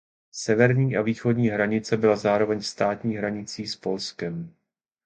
Severní 0.31 0.97
a 0.97 1.01
východní 1.01 1.47
hranice 1.47 1.97
byla 1.97 2.15
zároveň 2.15 2.61
státní 2.61 3.15
hranicí 3.15 3.67
s 3.67 3.75
Polskem. 3.75 4.53